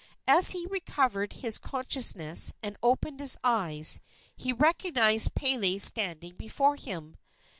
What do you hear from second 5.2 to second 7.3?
Pele standing before him.